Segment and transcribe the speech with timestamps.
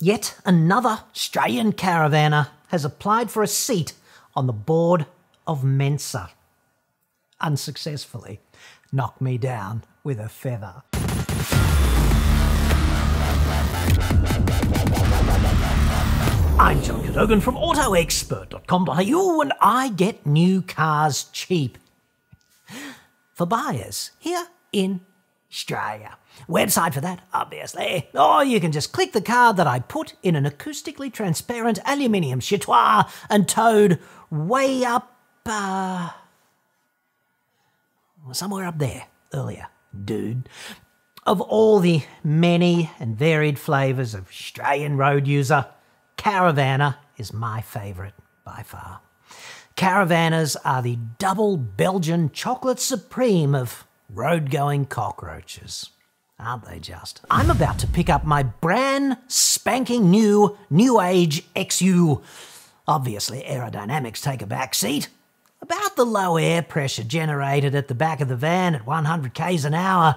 [0.00, 3.94] Yet another Australian caravaner has applied for a seat
[4.34, 5.06] on the board
[5.46, 6.28] of Mensa.
[7.40, 8.40] Unsuccessfully,
[8.92, 10.82] knock me down with a feather.
[16.58, 21.78] I'm John Cadogan from AutoExpert.com.au and I get new cars cheap.
[23.32, 25.00] For buyers here in
[25.56, 26.18] Australia.
[26.46, 28.10] Website for that, obviously.
[28.12, 32.40] Or you can just click the card that I put in an acoustically transparent aluminium
[32.40, 33.98] chitoir and towed
[34.30, 35.16] way up,
[35.46, 36.10] uh,
[38.32, 39.68] somewhere up there earlier,
[40.04, 40.46] dude.
[41.24, 45.66] Of all the many and varied flavours of Australian road user,
[46.18, 48.12] Caravaner is my favourite
[48.44, 49.00] by far.
[49.74, 55.90] Caravanners are the double Belgian chocolate supreme of road going cockroaches.
[56.38, 57.22] Aren't they just?
[57.30, 62.22] I'm about to pick up my brand spanking new New Age XU.
[62.86, 65.08] Obviously, aerodynamics take a back seat.
[65.62, 69.64] About the low air pressure generated at the back of the van at 100 k's
[69.64, 70.16] an hour.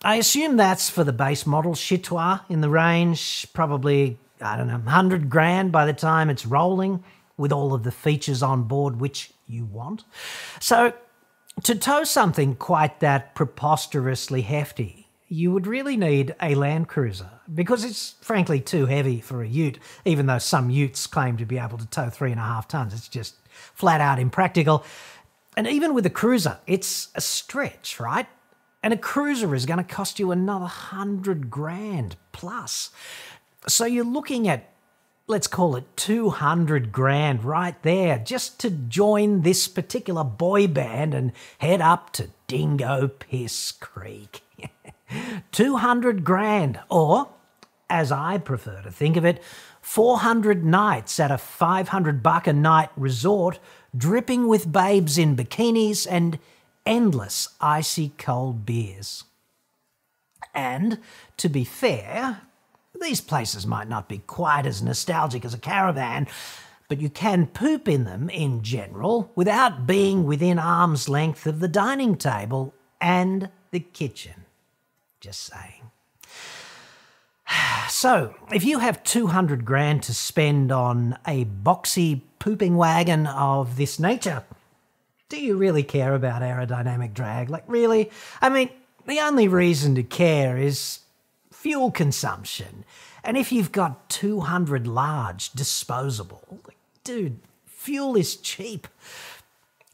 [0.05, 4.75] I assume that's for the base model Chitoir in the range, probably, I don't know,
[4.75, 7.03] 100 grand by the time it's rolling
[7.37, 10.03] with all of the features on board which you want.
[10.59, 10.93] So,
[11.63, 17.83] to tow something quite that preposterously hefty, you would really need a Land Cruiser because
[17.83, 21.79] it's frankly too heavy for a ute, even though some utes claim to be able
[21.79, 22.93] to tow three and a half tons.
[22.93, 23.37] It's just
[23.73, 24.85] flat out impractical.
[25.57, 28.27] And even with a cruiser, it's a stretch, right?
[28.85, 32.91] And a cruiser is going to cost you another hundred grand plus.
[33.67, 34.69] So you're looking at
[35.25, 41.31] let's call it 200 grand right there just to join this particular boy band and
[41.57, 44.43] head up to Dingo Piss Creek.
[45.51, 47.29] 200 grand, or
[47.89, 49.41] as I prefer to think of it,
[49.81, 53.57] 400 nights at a 500 buck a night resort
[53.97, 56.37] dripping with babes in bikinis and
[56.85, 59.23] endless icy cold beers.
[60.53, 60.99] And
[61.37, 62.41] to be fair,
[63.01, 66.27] these places might not be quite as nostalgic as a caravan,
[66.87, 71.67] but you can poop in them in general without being within arm's length of the
[71.67, 74.45] dining table and the kitchen.
[75.19, 75.91] Just saying.
[77.87, 83.99] So, if you have 200 grand to spend on a boxy pooping wagon of this
[83.99, 84.43] nature,
[85.29, 87.49] do you really care about aerodynamic drag?
[87.49, 88.11] Like, really?
[88.41, 88.69] I mean,
[89.07, 90.99] the only reason to care is
[91.51, 92.85] fuel consumption.
[93.23, 98.87] And if you've got 200 large disposable, like, dude, fuel is cheap.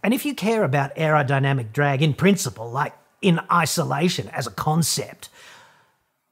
[0.04, 5.30] And if you care about aerodynamic drag in principle, like in isolation as a concept,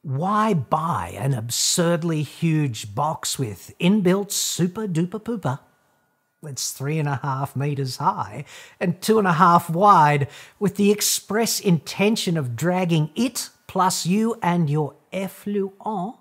[0.02, 5.60] Why buy an absurdly huge box with inbuilt super duper pooper?
[6.42, 8.44] It's three and a half meters high
[8.78, 10.28] and two and a half wide,
[10.58, 16.16] with the express intention of dragging it plus you and your effluent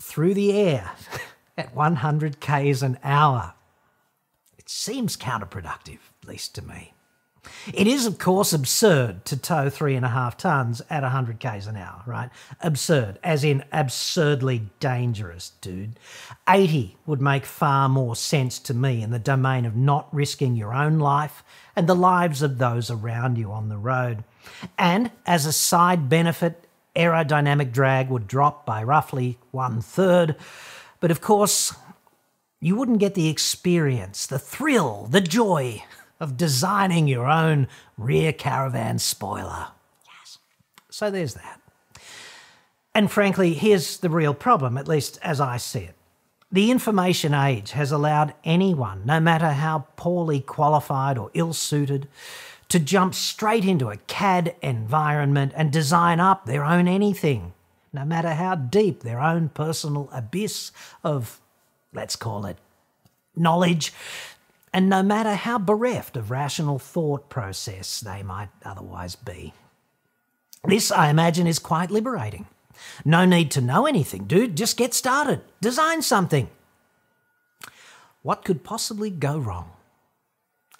[0.00, 0.90] through the air
[1.58, 3.54] at 100 k's an hour.
[4.58, 6.91] It seems counterproductive, at least to me.
[7.74, 11.66] It is, of course, absurd to tow three and a half tons at 100 k's
[11.66, 12.30] an hour, right?
[12.60, 15.98] Absurd, as in absurdly dangerous, dude.
[16.48, 20.72] 80 would make far more sense to me in the domain of not risking your
[20.72, 21.42] own life
[21.74, 24.24] and the lives of those around you on the road.
[24.78, 30.36] And as a side benefit, aerodynamic drag would drop by roughly one third.
[31.00, 31.74] But of course,
[32.60, 35.82] you wouldn't get the experience, the thrill, the joy
[36.22, 37.66] of designing your own
[37.98, 39.66] rear caravan spoiler.
[40.06, 40.38] Yes.
[40.88, 41.60] So there's that.
[42.94, 45.96] And frankly, here's the real problem, at least as I see it.
[46.52, 52.06] The information age has allowed anyone, no matter how poorly qualified or ill suited,
[52.68, 57.52] to jump straight into a CAD environment and design up their own anything,
[57.92, 60.70] no matter how deep their own personal abyss
[61.02, 61.40] of,
[61.92, 62.58] let's call it,
[63.34, 63.92] knowledge
[64.72, 69.52] and no matter how bereft of rational thought process they might otherwise be.
[70.64, 72.46] This, I imagine, is quite liberating.
[73.04, 74.56] No need to know anything, dude.
[74.56, 75.40] Just get started.
[75.60, 76.48] Design something.
[78.22, 79.70] What could possibly go wrong?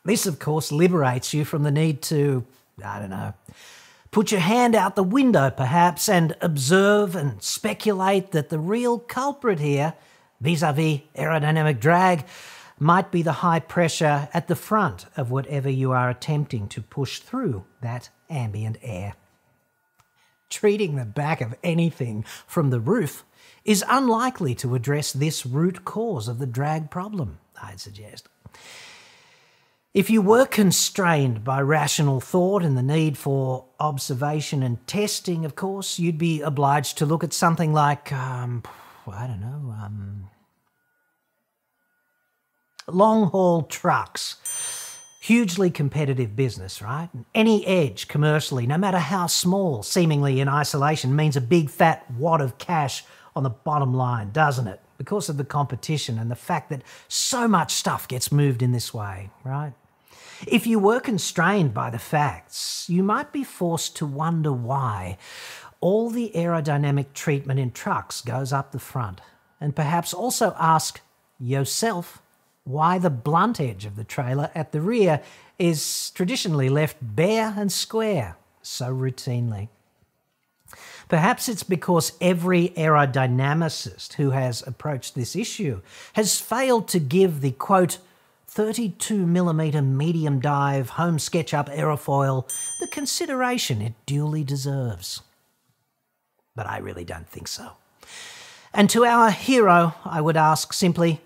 [0.05, 2.45] This, of course, liberates you from the need to,
[2.85, 3.35] I don't know,
[4.11, 9.59] put your hand out the window perhaps and observe and speculate that the real culprit
[9.59, 9.95] here,
[10.41, 12.25] vis a vis aerodynamic drag,
[12.83, 17.21] might be the high pressure at the front of whatever you are attempting to push
[17.21, 19.15] through that ambient air.
[20.51, 23.25] Treating the back of anything from the roof
[23.65, 28.29] is unlikely to address this root cause of the drag problem, I'd suggest.
[29.95, 35.55] If you were constrained by rational thought and the need for observation and testing, of
[35.55, 38.65] course, you'd be obliged to look at something like, um,
[39.07, 40.31] I don't know, um,
[42.95, 44.37] long haul trucks.
[45.21, 47.09] Hugely competitive business, right?
[47.35, 52.41] Any edge commercially, no matter how small, seemingly in isolation, means a big fat wad
[52.41, 53.05] of cash
[53.37, 54.81] on the bottom line, doesn't it?
[54.99, 58.93] Because of the competition and the fact that so much stuff gets moved in this
[58.93, 59.73] way, right?
[60.47, 65.19] If you were constrained by the facts, you might be forced to wonder why
[65.81, 69.21] all the aerodynamic treatment in trucks goes up the front,
[69.61, 71.01] and perhaps also ask
[71.39, 72.23] yourself
[72.65, 75.21] why the blunt edge of the trailer at the rear
[75.59, 79.69] is traditionally left bare and square so routinely.
[81.09, 85.83] Perhaps it's because every aerodynamicist who has approached this issue
[86.15, 87.99] has failed to give the quote
[88.51, 92.49] 32mm medium dive home SketchUp aerofoil
[92.81, 95.23] the consideration it duly deserves.
[96.55, 97.73] But I really don't think so.
[98.75, 101.21] And to our hero, I would ask simply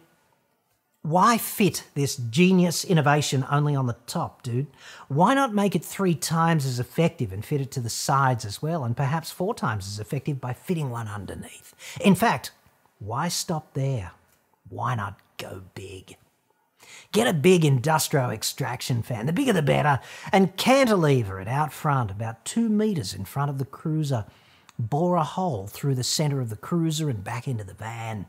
[1.06, 4.66] why fit this genius innovation only on the top, dude?
[5.06, 8.60] Why not make it three times as effective and fit it to the sides as
[8.60, 11.74] well, and perhaps four times as effective by fitting one underneath?
[12.00, 12.50] In fact,
[12.98, 14.10] why stop there?
[14.68, 16.16] Why not go big?
[17.12, 20.00] Get a big industrial extraction fan, the bigger the better,
[20.32, 24.24] and cantilever it out front, about two metres in front of the cruiser
[24.78, 28.26] bore a hole through the centre of the cruiser and back into the van.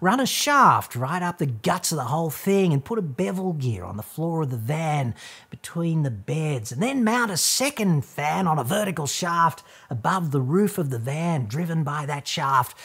[0.00, 3.52] Run a shaft right up the guts of the whole thing and put a bevel
[3.52, 5.14] gear on the floor of the van
[5.50, 10.40] between the beds, and then mount a second fan on a vertical shaft above the
[10.40, 12.76] roof of the van, driven by that shaft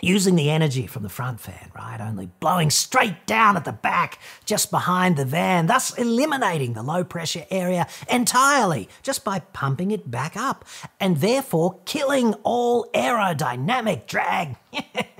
[0.00, 2.00] using the energy from the front fan, right?
[2.00, 7.04] Only blowing straight down at the back, just behind the van, thus eliminating the low
[7.04, 10.64] pressure area entirely just by pumping it back up,
[11.00, 14.56] and therefore killing all aerodynamic drag.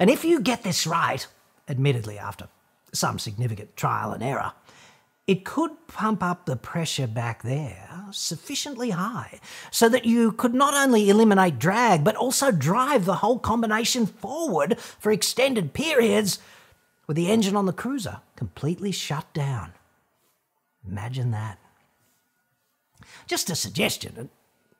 [0.00, 1.26] and if you get this right,
[1.68, 2.48] admittedly after
[2.92, 4.52] some significant trial and error,
[5.26, 10.74] it could pump up the pressure back there sufficiently high so that you could not
[10.74, 16.38] only eliminate drag but also drive the whole combination forward for extended periods
[17.06, 19.72] with the engine on the cruiser completely shut down.
[20.86, 21.58] Imagine that.
[23.26, 24.30] Just a suggestion.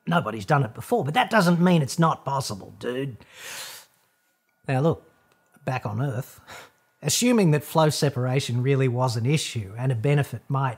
[0.07, 3.17] Nobody's done it before, but that doesn't mean it's not possible, dude.
[4.67, 5.03] Now, look,
[5.65, 6.39] back on Earth.
[7.01, 10.77] Assuming that flow separation really was an issue and a benefit might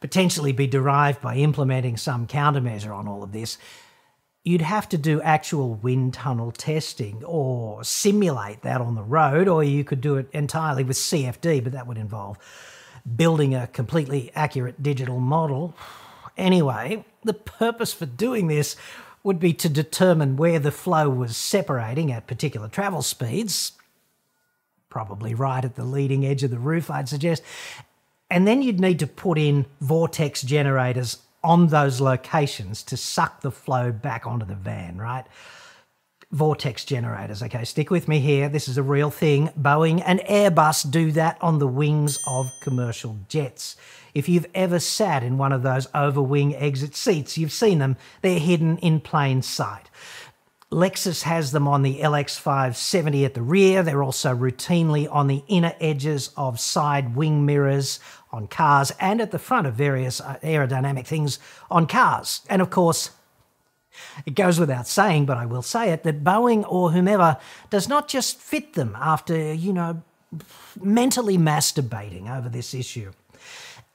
[0.00, 3.58] potentially be derived by implementing some countermeasure on all of this,
[4.44, 9.64] you'd have to do actual wind tunnel testing or simulate that on the road, or
[9.64, 12.38] you could do it entirely with CFD, but that would involve
[13.16, 15.74] building a completely accurate digital model.
[16.36, 18.76] Anyway, the purpose for doing this
[19.24, 23.72] would be to determine where the flow was separating at particular travel speeds,
[24.96, 27.42] probably right at the leading edge of the roof, I'd suggest.
[28.30, 33.50] And then you'd need to put in vortex generators on those locations to suck the
[33.50, 35.26] flow back onto the van, right?
[36.32, 37.42] Vortex generators.
[37.42, 38.48] Okay, stick with me here.
[38.48, 39.48] This is a real thing.
[39.48, 43.76] Boeing and Airbus do that on the wings of commercial jets.
[44.14, 47.98] If you've ever sat in one of those overwing exit seats, you've seen them.
[48.22, 49.90] They're hidden in plain sight.
[50.72, 53.84] Lexus has them on the LX570 at the rear.
[53.84, 58.00] They're also routinely on the inner edges of side wing mirrors
[58.32, 61.38] on cars and at the front of various uh, aerodynamic things
[61.70, 62.40] on cars.
[62.50, 63.10] And of course,
[64.26, 67.38] it goes without saying, but I will say it, that Boeing or whomever
[67.70, 70.02] does not just fit them after, you know,
[70.82, 73.12] mentally masturbating over this issue.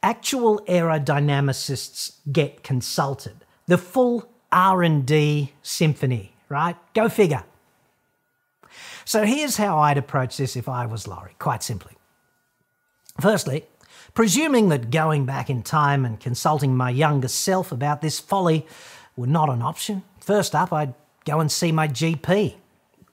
[0.02, 3.44] Actual aerodynamicists get consulted.
[3.68, 6.76] The full R&D symphony right?
[6.94, 7.44] Go figure.
[9.06, 11.94] So here's how I'd approach this if I was Laurie, quite simply.
[13.20, 13.66] Firstly,
[14.14, 18.68] presuming that going back in time and consulting my younger self about this folly
[19.16, 20.94] were not an option, first up, I'd
[21.26, 22.56] go and see my GP.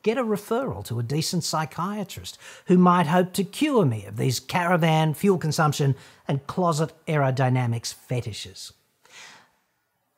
[0.02, 4.38] Get a referral to a decent psychiatrist who might hope to cure me of these
[4.38, 8.72] caravan, fuel consumption, and closet aerodynamics fetishes.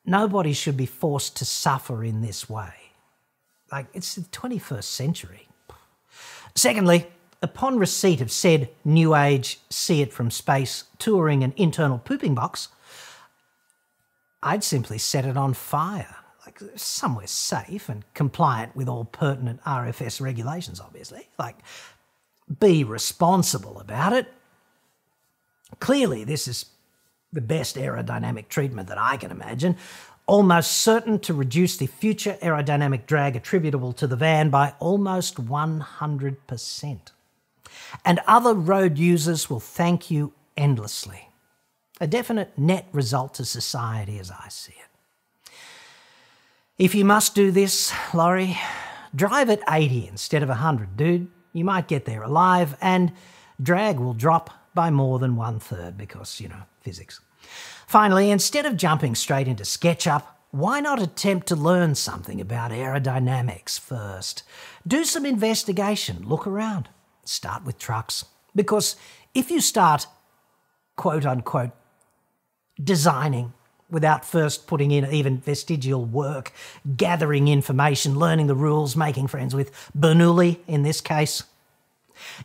[0.04, 2.79] Nobody should be forced to suffer in this way
[3.70, 5.48] like it's the 21st century.
[6.54, 7.06] Secondly,
[7.42, 12.68] upon receipt of said New Age see it from space touring an internal pooping box,
[14.42, 20.20] I'd simply set it on fire, like somewhere safe and compliant with all pertinent RFS
[20.20, 21.28] regulations, obviously.
[21.38, 21.56] Like,
[22.58, 24.32] be responsible about it.
[25.78, 26.66] Clearly, this is
[27.32, 29.76] the best aerodynamic treatment that I can imagine
[30.30, 36.98] almost certain to reduce the future aerodynamic drag attributable to the van by almost 100%.
[38.04, 41.30] And other road users will thank you endlessly.
[42.00, 45.52] A definite net result to society as I see it.
[46.78, 48.56] If you must do this, Laurie,
[49.12, 51.26] drive at 80 instead of 100, dude.
[51.52, 53.10] You might get there alive, and
[53.60, 57.20] drag will drop by more than one third because, you know, physics.
[57.90, 63.80] Finally, instead of jumping straight into SketchUp, why not attempt to learn something about aerodynamics
[63.80, 64.44] first?
[64.86, 66.88] Do some investigation, look around,
[67.24, 68.26] start with trucks.
[68.54, 68.94] Because
[69.34, 70.06] if you start,
[70.94, 71.72] quote unquote,
[72.80, 73.54] designing
[73.90, 76.52] without first putting in even vestigial work,
[76.96, 81.42] gathering information, learning the rules, making friends with Bernoulli in this case,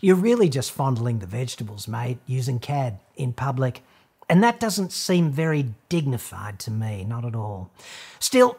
[0.02, 3.84] you're really just fondling the vegetables, mate, using CAD in public
[4.28, 7.72] and that doesn't seem very dignified to me, not at all.
[8.20, 8.58] Still,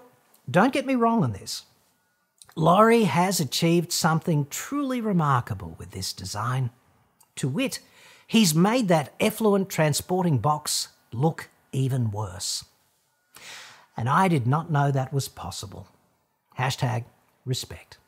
[0.50, 1.64] don't get me wrong on this.
[2.54, 6.70] Laurie has achieved something truly remarkable with this design.
[7.36, 7.80] To wit,
[8.26, 12.64] he's made that effluent transporting box look even worse.
[13.96, 15.86] And I did not know that was possible.
[16.58, 17.04] Hashtag
[17.44, 17.98] respect.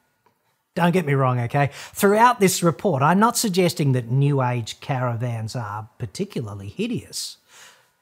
[0.74, 1.70] Don't get me wrong, okay?
[1.72, 7.38] Throughout this report, I'm not suggesting that New Age caravans are particularly hideous.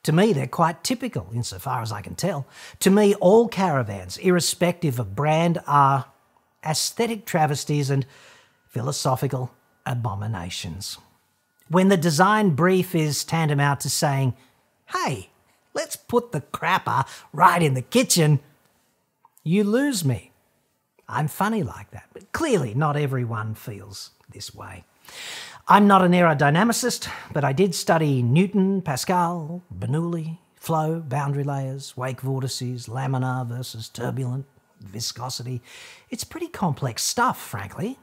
[0.06, 2.46] To me, they're quite typical, insofar as I can tell.
[2.78, 6.04] To me, all caravans, irrespective of brand, are
[6.64, 8.06] aesthetic travesties and
[8.68, 9.50] philosophical
[9.84, 10.98] abominations.
[11.66, 14.34] When the design brief is tantamount to saying,
[14.94, 15.30] hey,
[15.74, 18.38] let's put the crapper right in the kitchen,
[19.42, 20.30] you lose me.
[21.08, 24.84] I'm funny like that, but clearly not everyone feels this way.
[25.68, 32.20] I'm not an aerodynamicist, but I did study Newton, Pascal, Bernoulli, flow, boundary layers, wake
[32.20, 34.46] vortices, laminar versus turbulent,
[34.80, 35.60] viscosity.
[36.08, 37.98] It's pretty complex stuff, frankly.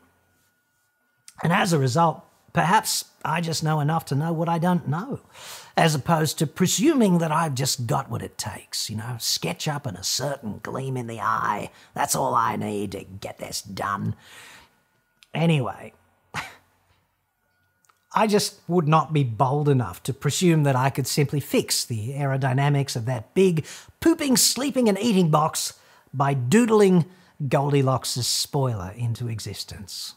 [1.41, 5.21] And as a result, perhaps I just know enough to know what I don't know,
[5.77, 9.95] as opposed to presuming that I've just got what it takes, you know, SketchUp and
[9.95, 11.71] a certain gleam in the eye.
[11.93, 14.17] That's all I need to get this done.
[15.33, 15.93] Anyway,
[18.15, 22.13] I just would not be bold enough to presume that I could simply fix the
[22.13, 23.65] aerodynamics of that big
[23.99, 25.73] pooping, sleeping, and eating box
[26.13, 27.05] by doodling
[27.47, 30.13] Goldilocks' spoiler into existence.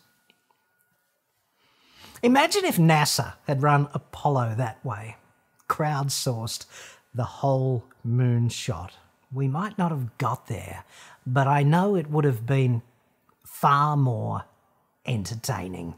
[2.23, 5.17] Imagine if NASA had run Apollo that way,
[5.69, 6.67] crowdsourced
[7.15, 8.91] the whole moonshot.
[9.33, 10.85] We might not have got there,
[11.27, 12.83] but I know it would have been
[13.45, 14.45] far more
[15.07, 15.95] entertaining.